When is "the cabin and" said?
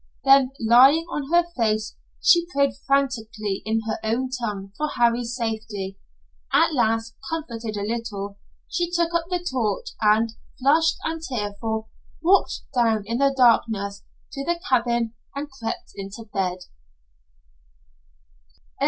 14.43-15.51